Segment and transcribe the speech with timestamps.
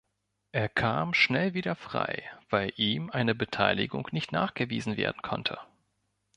[0.51, 5.59] Er kam schnell wieder frei, weil ihm eine Beteiligung nicht nachgewiesen werden konnte.